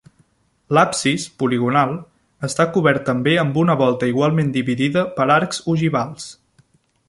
[0.77, 1.93] L'absis, poligonal,
[2.49, 6.31] està cobert també amb una volta igualment dividida per arcs ogivals.